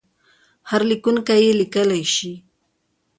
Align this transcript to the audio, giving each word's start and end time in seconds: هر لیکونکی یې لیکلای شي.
هر 0.69 0.81
لیکونکی 0.89 1.39
یې 1.45 1.51
لیکلای 1.59 2.03
شي. 2.15 2.33